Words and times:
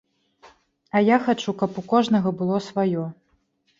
А 0.97 1.01
я 1.07 1.17
хачу, 1.27 1.55
каб 1.59 1.77
у 1.81 1.85
кожнага 1.93 2.29
было 2.41 2.57
сваё. 2.69 3.05